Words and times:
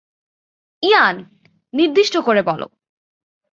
ইয়ান, 0.83 1.15
নির্দিষ্ট 1.73 2.15
করে 2.17 2.41
বলো। 2.43 2.67